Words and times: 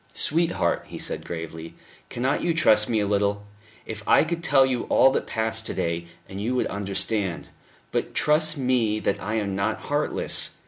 "Sweetheart," 0.15 0.85
he 0.87 0.97
said 0.97 1.23
gravely, 1.27 1.75
"cannot 2.09 2.41
you 2.41 2.55
trust 2.55 2.89
me 2.89 2.99
a 3.01 3.05
little? 3.07 3.45
If 3.85 4.01
I 4.07 4.23
could 4.23 4.43
tell 4.43 4.65
you 4.65 4.85
all 4.85 5.11
that 5.11 5.27
passed 5.27 5.67
to 5.67 5.75
day, 5.75 6.07
you 6.27 6.55
would 6.55 6.65
understand. 6.65 7.49
But 7.91 8.15
trust 8.15 8.57
me 8.57 8.99
that 8.99 9.21
I 9.21 9.35
am 9.35 9.55
not 9.55 9.77
heartless. 9.81 10.53